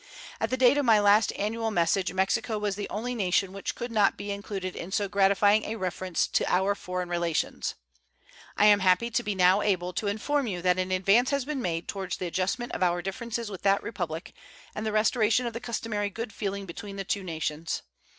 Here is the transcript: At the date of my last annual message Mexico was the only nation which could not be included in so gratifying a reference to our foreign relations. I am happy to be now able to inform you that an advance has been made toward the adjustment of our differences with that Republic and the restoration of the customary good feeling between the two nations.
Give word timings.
At 0.39 0.49
the 0.49 0.57
date 0.57 0.79
of 0.79 0.85
my 0.85 0.99
last 0.99 1.31
annual 1.35 1.69
message 1.69 2.11
Mexico 2.11 2.57
was 2.57 2.75
the 2.75 2.89
only 2.89 3.13
nation 3.13 3.53
which 3.53 3.75
could 3.75 3.91
not 3.91 4.17
be 4.17 4.31
included 4.31 4.75
in 4.75 4.91
so 4.91 5.07
gratifying 5.07 5.63
a 5.65 5.75
reference 5.75 6.25
to 6.29 6.51
our 6.51 6.73
foreign 6.73 7.07
relations. 7.07 7.75
I 8.57 8.65
am 8.65 8.79
happy 8.79 9.11
to 9.11 9.21
be 9.21 9.35
now 9.35 9.61
able 9.61 9.93
to 9.93 10.07
inform 10.07 10.47
you 10.47 10.59
that 10.63 10.79
an 10.79 10.91
advance 10.91 11.29
has 11.29 11.45
been 11.45 11.61
made 11.61 11.87
toward 11.87 12.13
the 12.13 12.25
adjustment 12.25 12.71
of 12.71 12.81
our 12.81 13.03
differences 13.03 13.51
with 13.51 13.61
that 13.61 13.83
Republic 13.83 14.33
and 14.73 14.87
the 14.87 14.91
restoration 14.91 15.45
of 15.45 15.53
the 15.53 15.59
customary 15.59 16.09
good 16.09 16.33
feeling 16.33 16.65
between 16.65 16.95
the 16.95 17.03
two 17.03 17.21
nations. 17.23 17.83